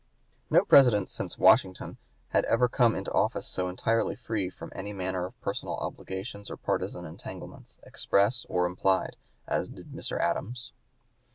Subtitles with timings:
[0.49, 1.97] No President since Washington
[2.29, 6.57] had ever come into office so entirely free from any manner of personal obligations or
[6.57, 7.05] partisan (p.
[7.05, 10.19] 177) entanglements, express or implied, as did Mr.
[10.19, 10.71] Adams.